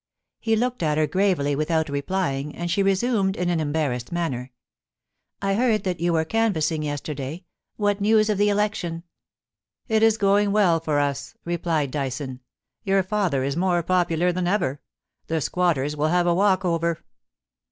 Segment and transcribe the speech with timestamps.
[0.39, 4.51] He looked at her gravely without replying, and she re sumed in an embarrassed manner:
[4.97, 7.45] * I heard that you were canvassing yesterday.
[7.79, 9.03] WTiat news of the election?
[9.87, 12.39] It is going well for us,' replied Dyson.
[12.63, 14.81] * Your father is more popular than ever.
[15.27, 17.03] The squatters will have a walk over.'